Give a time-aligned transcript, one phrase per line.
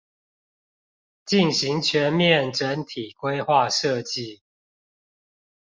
[1.27, 4.41] 進行全面整體規劃設計